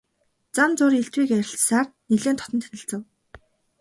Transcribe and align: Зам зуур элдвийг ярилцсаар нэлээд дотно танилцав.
Зам 0.55 0.71
зуур 0.77 0.93
элдвийг 0.99 1.29
ярилцсаар 1.39 1.87
нэлээд 2.09 2.37
дотно 2.39 2.57
танилцав. 2.63 3.01